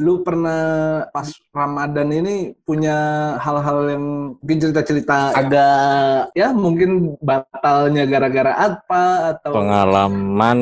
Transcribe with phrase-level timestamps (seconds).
[0.00, 2.96] lu pernah pas Ramadan ini punya
[3.36, 4.04] hal-hal yang
[4.40, 10.58] mungkin cerita-cerita agak ya mungkin batalnya gara-gara apa atau Pengalaman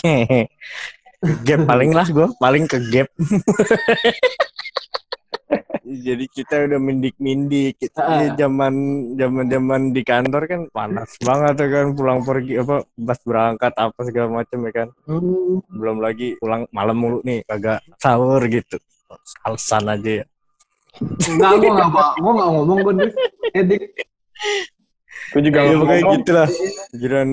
[1.46, 3.08] gap paling lah gue paling ke gap.
[5.82, 7.76] Jadi kita udah mindik-mindik.
[7.76, 8.32] Kita Ah.
[8.32, 8.74] zaman
[9.12, 14.00] zaman zaman di kantor kan panas banget ya kan pulang pergi apa pas berangkat apa
[14.02, 14.88] segala macam ya kan.
[15.04, 18.78] Hmm, Belum lagi pulang malam mulu nih kagak sahur gitu.
[19.42, 20.26] Alasan aja ya.
[21.00, 23.12] Enggak, gue apa, gue nggak ngomong gue Dik.
[23.82, 24.06] Eh.
[25.30, 26.12] Gue juga Ya, ngomong.
[26.16, 26.48] gitu lah.
[26.92, 27.30] Jiran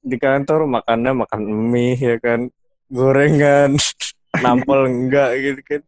[0.00, 2.50] di kantor makannya makan mie ya kan.
[2.88, 3.74] Gorengan.
[4.42, 5.82] Nampol enggak gitu kan.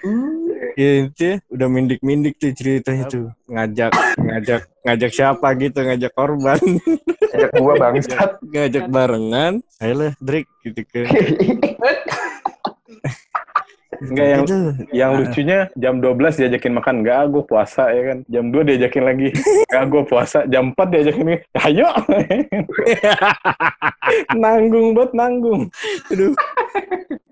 [0.00, 3.32] Hmm, Ya intinya udah mindik-mindik tuh ceritanya tuh.
[3.48, 6.60] Ngajak, ngajak, ngajak siapa gitu, ngajak korban.
[7.32, 8.30] Ajak gua bangsat.
[8.52, 9.64] ngajak barengan.
[9.80, 11.08] Ayolah, Drake gitu kan.
[14.00, 14.56] Enggak yang Gitu.
[14.96, 18.18] yang lucunya jam 12 diajakin makan enggak gue puasa ya kan.
[18.32, 19.28] Jam 2 diajakin lagi.
[19.68, 20.38] Enggak gue puasa.
[20.48, 21.40] Jam 4 diajakin lagi.
[21.68, 21.88] Ayo.
[24.40, 25.62] nanggung banget nanggung.
[26.08, 26.32] Aduh.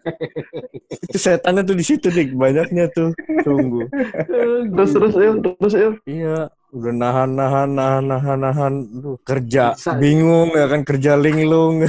[1.08, 2.34] Itu setannya tuh di situ, Dik.
[2.34, 3.10] Banyaknya tuh.
[3.44, 3.86] Tunggu.
[4.74, 5.94] terus terus yuk, terus yuk.
[6.08, 9.96] Iya, udah nahan nahan nahan nahan nahan Duh, kerja Bisa.
[9.96, 11.88] bingung ya kan kerja linglung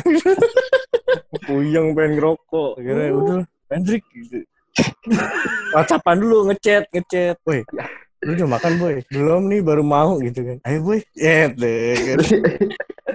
[1.48, 4.48] puyeng pengen ngerokok akhirnya udah Hendrik gitu.
[5.76, 7.60] whatsappan dulu ngechat ngechat woi
[8.23, 12.20] lu udah makan boy belum nih baru mau gitu kan ayo boy ya kan.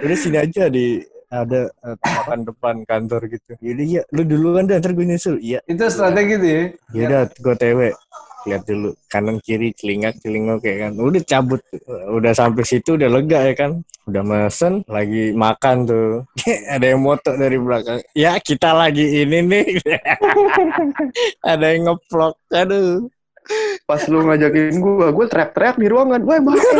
[0.05, 1.01] udah sini aja di
[1.43, 3.51] ada eh, makan depan kantor gitu.
[3.59, 5.35] Jadi ya lu dulu kan ntar gue nyusul.
[5.43, 5.59] Iya.
[5.67, 6.61] Itu strategi tuh ya.
[6.95, 7.89] ya udah gue tewe
[8.45, 8.93] lihat dulu.
[9.09, 10.91] Kanan kiri celingak celingok kayak kan.
[11.01, 11.61] Udah cabut.
[12.13, 13.71] Udah sampai situ udah lega ya kan.
[14.05, 16.23] Udah mesen lagi makan tuh.
[16.75, 17.99] Ada yang moto dari belakang.
[18.13, 19.65] Ya kita lagi ini nih.
[21.51, 23.09] Ada yang ngevlog aduh
[23.85, 26.21] Pas lu ngajakin gua, gua teriak-teriak di ruangan.
[26.25, 26.77] Woi, makan.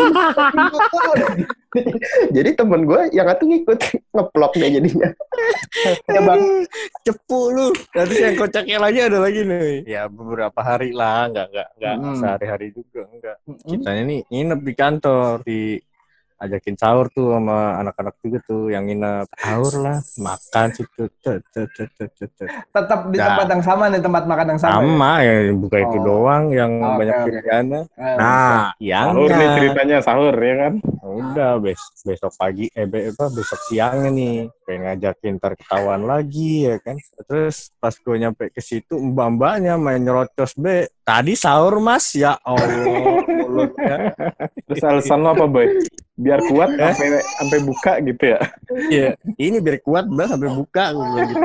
[2.35, 3.79] Jadi temen gua yang satu ngikut
[4.15, 5.09] ngeplok deh jadinya.
[6.15, 6.65] ya bang,
[7.05, 11.69] cepu lu nanti yang kocaknya lagi ada lagi nih ya beberapa hari lah nggak nggak
[11.77, 12.17] nggak Hmm.
[12.17, 15.61] sehari-hari juga enggak kitanya nih nginep di kantor di
[16.37, 21.07] ajakin sahur tuh sama anak-anak juga tuh yang nginep sahur lah makan situ.
[22.67, 23.27] Tetap di Nggak.
[23.29, 24.71] tempat yang sama nih, tempat makan yang sama.
[24.73, 24.79] ya?
[24.83, 26.03] sama ya buka itu Oh.
[26.03, 27.25] doang yang Oke, banyak oke.
[27.25, 30.73] pilihannya Eh, nah yang Sahur nih ceritanya sahur ya kan.
[31.05, 36.65] udah bes besok pagi eh be- apa besok siangnya nih pengen ngajakin ntar ketahuan lagi
[36.65, 41.77] ya kan terus pas gue nyampe ke situ mbak mbaknya main nyerocos be tadi sahur
[41.77, 44.11] mas ya allah mulutnya
[44.65, 45.69] Terus alasan lo apa boy?
[46.17, 46.89] Biar kuat Eh?
[46.95, 48.39] sampai sampai buka gitu ya.
[48.89, 51.43] Iya, ini biar kuat mbak sampai buka gitu.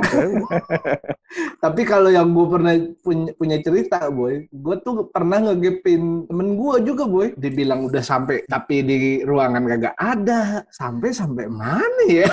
[1.60, 6.74] Tapi kalau yang gue pernah punya, punya cerita, boy, gue tuh pernah ngegepin temen gue
[6.86, 7.36] juga, boy.
[7.36, 10.64] Dibilang udah sampai, tapi di ruangan kagak ada.
[10.72, 12.30] Sampai sampai mana ya?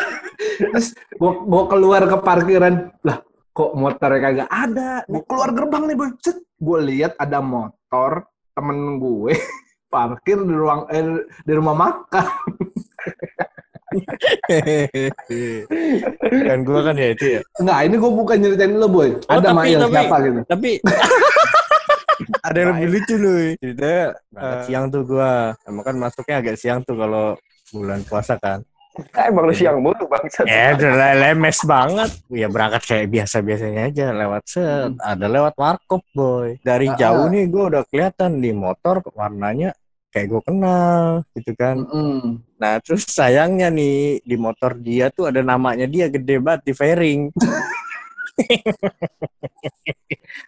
[0.61, 3.19] Terus gue keluar ke parkiran, lah
[3.51, 4.89] kok motornya kagak ada?
[5.09, 6.09] Gue keluar gerbang nih, boy.
[6.21, 9.33] Set, gue lihat ada motor temen gue
[9.93, 11.05] parkir di ruang eh,
[11.45, 12.27] di rumah makan.
[16.47, 17.41] Dan gue kan ya itu ya.
[17.63, 19.15] Nah, ini gue bukan nyeritain lo, boy.
[19.31, 20.39] Oh, Ada tapi- Mail tapi- siapa gitu.
[20.47, 20.69] Tapi
[22.47, 23.45] ada yang lebih lucu nih.
[23.61, 24.03] Ceritanya
[24.33, 25.31] berangkat siang tuh gue.
[25.67, 27.25] Emang kan masuknya agak siang tuh kalau
[27.71, 28.59] bulan puasa kan.
[29.13, 30.45] Emang lu siang mulu bangsat.
[30.51, 32.09] Ya udah le- lemes banget.
[32.29, 34.91] Ya berangkat kayak biasa-biasanya aja lewat set.
[34.97, 36.57] Ada lewat warkop boy.
[36.61, 37.31] Dari Ah, jauh ah.
[37.31, 39.73] nih gue udah kelihatan di motor warnanya
[40.09, 41.77] kayak gue kenal gitu kan.
[41.77, 42.41] Mm-mm.
[42.57, 47.21] Nah terus sayangnya nih di motor dia tuh ada namanya dia gede banget di fairing.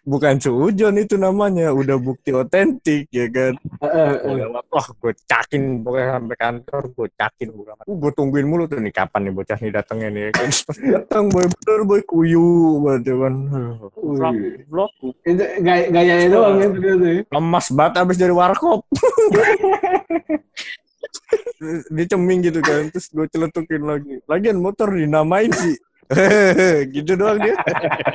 [0.06, 3.54] Bukan suujon itu namanya, udah bukti otentik ya kan.
[3.84, 4.86] Eh, eh, Gue wah
[5.28, 9.34] cakin pokoknya sampai kantor, gue cakin gue uh, gue tungguin mulu tuh nih kapan nih
[9.34, 10.50] bocah nih datangnya nih ya kan.
[10.94, 13.34] Datang boy bener boy kuyu banget ya kan.
[14.70, 14.92] Vlog,
[15.26, 17.22] Itu gaya, gayanya doang ya ternyata ya.
[17.28, 18.80] lemas banget abis dari warkop.
[21.92, 24.14] dia ceming gitu kan, terus gue celetukin lagi.
[24.24, 25.76] Lagian motor dinamain sih.
[26.94, 27.54] gitu doang dia.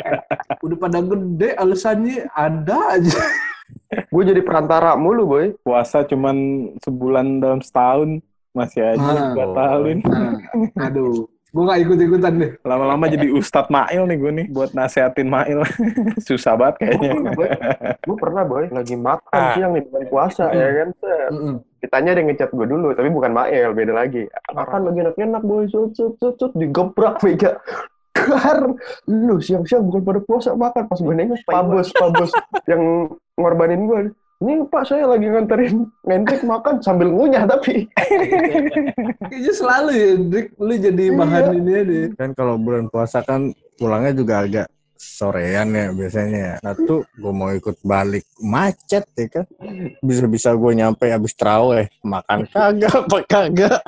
[0.65, 3.21] Udah pada gede alasannya ada aja.
[4.13, 5.45] Gue jadi perantara mulu, boy.
[5.61, 6.35] Puasa cuman
[6.83, 8.21] sebulan dalam setahun
[8.55, 9.33] masih aja Ah.
[9.35, 9.99] batalin.
[10.05, 10.39] Nah,
[10.79, 12.51] aduh, gue gak ikut-ikutan deh.
[12.61, 15.63] Lama-lama jadi Ustadz Mail nih gue nih buat nasehatin Mail.
[16.27, 17.15] Susah banget kayaknya.
[17.97, 18.67] Gue pernah, boy.
[18.67, 19.55] Lagi makan Ah.
[19.55, 20.59] siang nih bulan puasa, Hmm.
[20.59, 20.89] ya kan.
[21.31, 21.53] Mm-mm.
[21.79, 24.27] Kitanya ada yang ngechat gue dulu, tapi bukan Mael, beda lagi.
[24.51, 25.63] Makan lagi enak-enak, boy.
[25.65, 26.51] Sut, sut, sut, sut.
[26.53, 27.55] Digebrak, mega.
[28.11, 28.59] Gar,
[29.05, 32.31] lu siang-siang bukan pada puasa makan pas gue nengok Pak Bos, Pak Bos
[32.71, 32.81] yang
[33.35, 34.01] ngorbanin gue.
[34.45, 37.89] Ini Pak saya lagi nganterin Hendrik makan sambil ngunyah tapi
[39.25, 40.45] Kayaknya selalu ya, Dik.
[40.61, 42.05] Lu jadi bahan ini deh.
[42.13, 46.53] Kan kalau bulan puasa kan pulangnya juga agak sorean ya biasanya ya.
[46.61, 49.45] Nah tuh gue mau ikut balik macet ya kan.
[50.05, 51.89] Bisa-bisa gue nyampe habis terawih.
[52.05, 53.81] Makan kagak, apa kagak.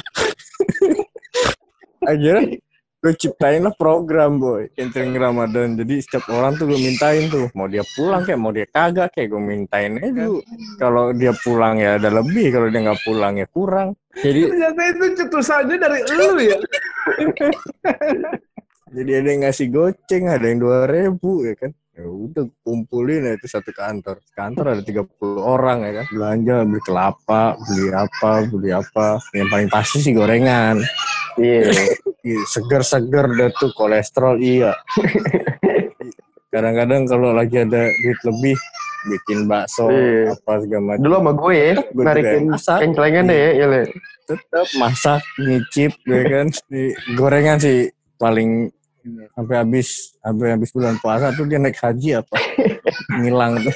[2.09, 2.57] Akhirnya
[3.07, 4.68] gue ciptain lah program boy.
[4.75, 5.80] Catering Ramadan.
[5.80, 7.48] Jadi setiap orang tuh gue mintain tuh.
[7.56, 10.44] Mau dia pulang kayak mau dia kagak kayak gue mintain aja dulu.
[10.75, 13.95] Kalau dia pulang ya ada lebih kalau dia nggak pulang ya kurang.
[14.19, 16.57] Jadi Ternyata itu cetusannya dari lu ya.
[18.98, 21.71] Jadi ada yang ngasih goceng, ada yang dua ribu ya kan.
[21.98, 24.22] Ya udah kumpulin ya itu satu kantor.
[24.38, 25.02] Kantor ada 30
[25.42, 26.06] orang ya kan.
[26.14, 29.18] Belanja beli kelapa, beli apa, beli apa.
[29.34, 30.78] Yang paling pasti sih gorengan.
[31.42, 31.74] iya.
[32.22, 34.78] Ih, Seger-seger deh tuh kolesterol iya.
[36.54, 38.56] Kadang-kadang kalau lagi ada duit lebih
[39.08, 40.36] bikin bakso Iya.
[40.36, 41.02] apa segala macam.
[41.02, 42.78] Dulu sama gue ya, Gue narikin masak.
[42.84, 43.68] kengklengan deh ya, ya
[44.28, 46.84] tetap masak nyicip ya kan di
[47.16, 47.88] gorengan sih
[48.20, 48.68] paling
[49.36, 49.88] sampai habis
[50.19, 52.36] sampai habis bulan puasa tuh dia naik haji apa
[53.21, 53.75] ngilang tuh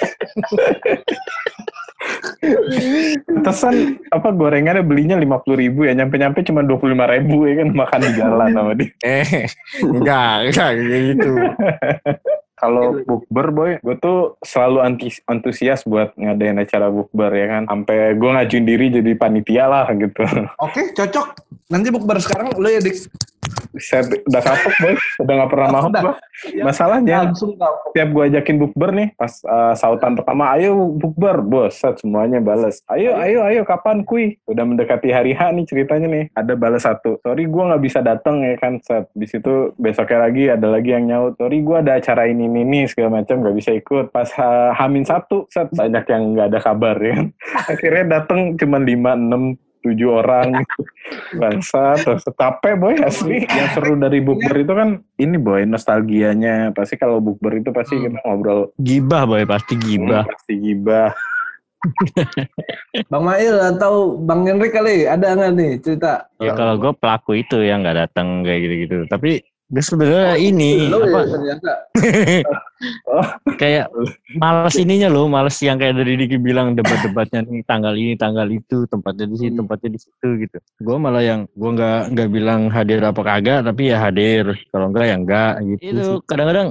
[3.46, 7.62] Tesan apa gorengannya belinya lima puluh ribu ya, nyampe-nyampe cuma dua puluh lima ribu ya
[7.62, 8.90] kan makan di jalan sama dia.
[9.06, 9.46] eh
[9.82, 11.32] enggak enggak kayak gitu
[12.62, 17.66] Kalau bukber boy, gue tuh selalu anti antusias buat ngadain acara bukber ya kan.
[17.66, 20.22] Sampai gue ngajuin diri jadi panitia lah gitu.
[20.62, 21.42] Oke, cocok.
[21.74, 23.10] Nanti bukber sekarang lu ya, Dik.
[23.80, 26.14] Saya udah kapok boy, udah nggak pernah mau gue.
[26.60, 27.56] Masalahnya Langsung
[27.96, 32.84] tiap gue ajakin bukber nih, pas uh, sautan pertama, ayo bukber, bos, set semuanya balas.
[32.92, 34.36] Ayo, ayo, ayo, kapan kui?
[34.50, 37.24] Udah mendekati hari H nih ceritanya nih, ada balas satu.
[37.24, 39.08] Sorry, gue nggak bisa datang ya kan, set.
[39.16, 41.40] Di situ besoknya lagi ada lagi yang nyaut.
[41.40, 44.12] Sorry, gue ada acara ini, ini, ini segala macam nggak bisa ikut.
[44.12, 47.22] Pas uh, Hamin satu, set banyak yang nggak ada kabar ya.
[47.22, 47.28] kan.
[47.70, 50.62] Akhirnya datang cuma lima, enam, tujuh orang.
[51.42, 53.44] Bangsa terus capek boy asli.
[53.46, 56.72] yang seru dari bukber itu kan ini boy nostalgianya.
[56.72, 58.04] Pasti kalau bukber itu pasti Hmm.
[58.08, 60.24] kita ngobrol gibah boy pasti gibah.
[60.24, 61.12] Hmm, pasti gibah.
[63.12, 66.30] Bang Mail atau Bang Henry kali ada nggak nih cerita?
[66.38, 69.42] ya kalau gue pelaku itu yang nggak datang kayak gitu gitu tapi
[69.72, 71.72] gue sebenarnya ini Lu apa ya ternyata.
[73.62, 73.88] kayak
[74.36, 78.84] males ininya loh, males yang kayak dari Diki bilang debat-debatnya nih tanggal ini, tanggal itu,
[78.90, 79.60] tempatnya di sini, Hmm.
[79.64, 80.58] tempatnya di situ gitu.
[80.82, 84.44] Gue malah yang gue nggak nggak bilang hadir apa kagak, tapi ya hadir.
[84.74, 85.86] Kalau enggak ya enggak gitu.
[85.88, 86.68] Itu kadang-kadang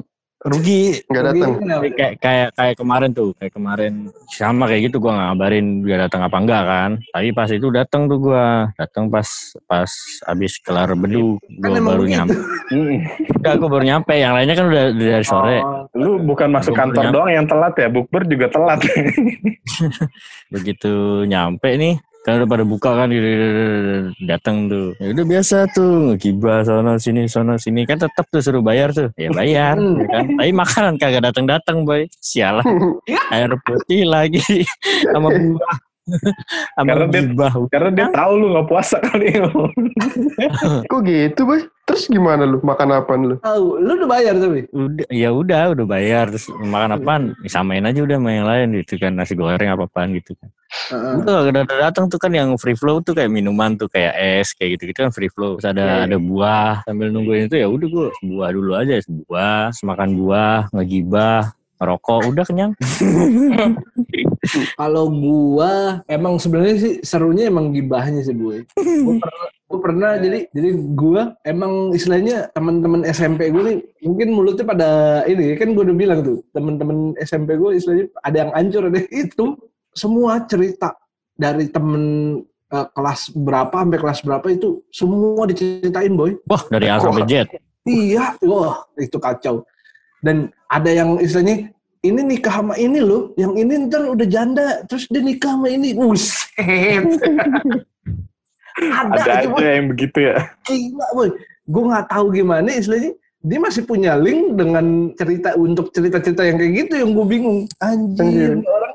[0.47, 1.05] rugi.
[1.09, 1.51] Nggak datang.
[1.97, 3.93] Kayak kayak kayak kemarin tuh, kayak kemarin
[4.33, 6.91] sama kayak gitu gue ngabarin dia datang apa enggak kan.
[7.13, 8.47] Tapi pas itu datang tuh gue,
[8.79, 9.29] datang pas
[9.69, 9.91] pas
[10.31, 12.37] abis kelar beduk, Kan gue emang baru nyampe.
[13.41, 14.15] Enggak, gue baru nyampe.
[14.15, 15.59] Yang lainnya kan udah udah dari sore.
[15.61, 18.79] Oh, lu bukan masuk Gua kantor doang yang telat ya bukber juga telat
[20.55, 23.09] begitu nyampe nih kan udah pada buka kan
[24.29, 24.93] datang tuh.
[25.01, 27.89] Ya udah biasa tuh ngegibah sono sini sono sini.
[27.89, 29.09] Kan tetap tuh suruh bayar tuh.
[29.17, 30.01] Ya bayar Hmm.
[30.05, 30.25] ya kan.
[30.37, 32.05] Tapi makanan kagak datang datang boy.
[32.21, 32.65] Sialan.
[33.35, 34.41] Air putih lagi.
[35.13, 35.90] Sama buah
[36.79, 39.27] Karena dia- gibah karena dia tahu lu nggak puasa kali
[40.91, 41.61] Kok gitu, Boy?
[41.83, 42.59] Terus gimana lu?
[42.61, 43.35] Makan apa lu?
[43.37, 44.63] tahu, lu udah bayar tapi.
[44.71, 48.95] udah ya udah udah bayar terus makan apaan samain aja udah sama yang lain gitu
[48.97, 51.15] kan nasi goreng apa apaan gitu kan Heeh.
[51.19, 54.55] Itu agak datang datang tuh kan yang free flow tuh kayak minuman tuh kayak es
[54.55, 55.59] kayak gitu gitu kan free flow.
[55.59, 56.07] Terus ada Iya, iya.
[56.07, 61.51] ada buah sambil nungguin itu ya udah gue buah dulu aja buah, semakan buah, ngegibah,
[61.75, 62.73] ngerokok, udah kenyang.
[64.81, 68.65] Kalau gua emang sebenarnya sih serunya emang gibahnya sih gue.
[69.71, 74.89] Gua pernah, jadi jadi gua emang istilahnya teman-teman SMP gue nih mungkin mulutnya pada
[75.31, 79.55] ini kan gue udah bilang tuh teman-teman SMP gue istilahnya ada yang hancur ada itu
[79.95, 80.91] semua cerita
[81.39, 82.03] dari temen
[82.67, 86.35] eh, kelas berapa sampai kelas berapa itu semua diceritain boy.
[86.51, 87.47] Wah dari A sampai Z.
[87.89, 89.65] Iya, wah itu kacau.
[90.21, 95.05] Dan ada yang istilahnya ini nikah sama ini loh, yang ini ntar udah janda, terus
[95.07, 97.05] dia nikah sama ini, buset.
[98.81, 99.61] ada, ada aja, boy.
[99.61, 101.29] aja yang begitu ya Gila, boy.
[101.69, 103.13] Gue nggak tahu gimana istilahnya.
[103.41, 107.59] Dia masih punya link dengan cerita untuk cerita-cerita yang kayak gitu yang gue bingung.
[107.81, 108.69] Anjir, Anjir.
[108.69, 108.95] orang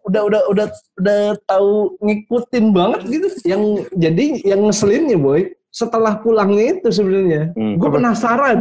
[0.00, 0.66] udah udah udah
[0.96, 3.28] udah tahu ngikutin banget gitu.
[3.44, 3.62] Yang
[3.92, 7.76] jadi yang ngeselinnya boy, setelah pulangnya itu sebenarnya, Hmm.
[7.76, 8.58] gue penasaran.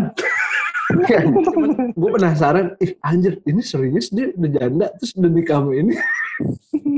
[2.00, 5.94] gue penasaran, ih anjir ini serius dia udah janda terus udah nikah sama ini.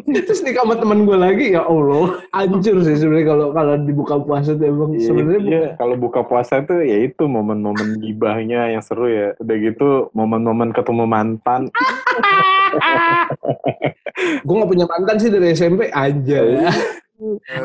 [0.08, 2.24] Terus nikah sama temen gue lagi, ya Allah.
[2.32, 5.75] Hancur sih sebenarnya kalau kalau dibuka puasa tuh emang Iya, sebenarnya iya.
[5.75, 9.36] kalau buka puasa tuh ya itu momen-momen gibahnya yang seru ya.
[9.38, 11.67] Udah gitu momen-momen ketemu mantan.
[14.48, 16.72] gue gak punya mantan sih dari SMP aja.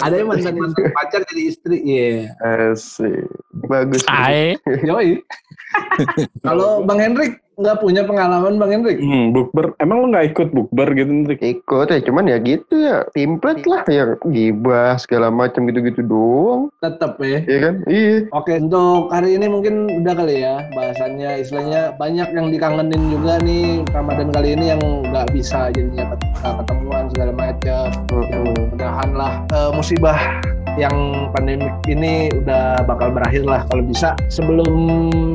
[0.03, 2.33] Ada yang mantan mantan pacar jadi istri, iya.
[2.41, 3.29] Asik.
[3.71, 4.03] Bagus.
[4.09, 4.57] Ae.
[4.83, 5.21] Yoi.
[6.47, 8.99] Kalau Bang Hendrik nggak punya pengalaman Bang Hendrik?
[8.99, 9.77] Hmm, bukber.
[9.77, 11.41] Emang lu nggak ikut bukber gitu, Hendrik?
[11.45, 13.05] Ikut ya, cuman ya gitu ya.
[13.13, 16.73] Template lah yang gibah segala macam gitu-gitu doang.
[16.81, 17.45] Tetap ya.
[17.45, 17.75] Iya kan?
[17.87, 18.17] Iya.
[18.33, 23.85] Oke, untuk hari ini mungkin udah kali ya bahasannya istilahnya banyak yang dikangenin juga nih
[23.93, 27.85] Ramadan kali ini yang nggak bisa jadinya ket- ketemuan segala macam.
[28.09, 30.19] Mudah-mudahan lah eh, musibah
[30.81, 34.73] yang pandemi ini udah bakal berakhir lah kalau bisa sebelum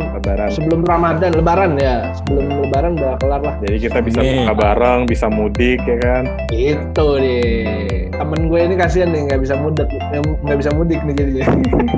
[0.01, 0.49] Lebaran.
[0.49, 5.25] sebelum Ramadan Lebaran ya sebelum Lebaran udah kelar lah Jadi kita bisa buka bareng, bisa
[5.29, 6.23] mudik ya kan.
[6.49, 9.85] itu deh temen gue ini kasihan nih nggak bisa mudik
[10.41, 11.45] nggak bisa mudik nih jadinya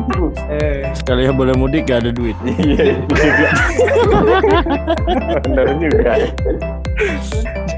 [0.59, 2.35] eh Sekali ya boleh mudik gak ada duit.
[2.43, 3.47] Iya juga.
[5.47, 6.11] Bener juga.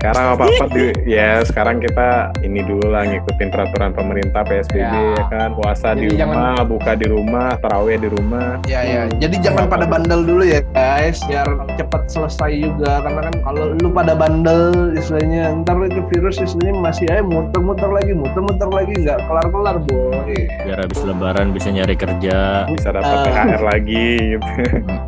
[0.02, 0.66] Sekarang apa apa
[1.06, 5.14] ya sekarang kita ini dulu lah ngikutin peraturan pemerintah PSBB Ya.
[5.14, 8.58] ya, kan puasa di Jadi jangan- rumah, buka di rumah, taraweh di rumah.
[8.66, 11.46] Ya ya, jadi jangan pada bandel dulu ya guys, biar
[11.78, 12.98] cepat selesai juga.
[13.00, 18.12] Karena kan kalau lu pada bandel, istilahnya ntar itu virus istilahnya masih aja muter-muter lagi,
[18.12, 20.34] muter-muter lagi, nggak kelar-kelar boy.
[20.66, 22.66] Biar habis lebaran bisa nyari kerja.
[22.68, 23.24] Bisa dapat Ah.
[23.24, 24.50] THR lagi gitu.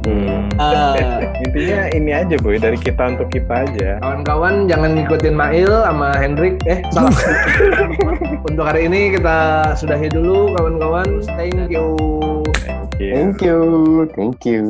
[0.04, 0.52] Hmm.
[0.60, 0.94] Ah,
[1.40, 3.90] Intinya ini aja boy dari kita untuk kita aja.
[4.04, 7.08] kawan-kawan jangan ngikutin Mail sama Hendrik, eh salah.
[8.52, 11.24] Untuk hari ini kita sudahi dulu kawan-kawan.
[11.40, 11.96] Thank you.
[12.44, 13.08] Oke.
[13.08, 13.64] Thank you.
[14.12, 14.68] Thank you.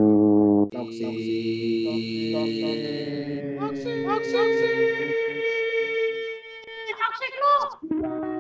[0.73, 1.05] Toxic
[7.41, 8.32] lu.